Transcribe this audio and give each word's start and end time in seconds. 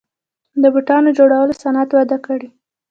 د 0.61 0.63
بوټانو 0.73 1.09
جوړولو 1.17 1.53
صنعت 1.61 1.89
وده 1.93 2.17
کړې 2.25 2.47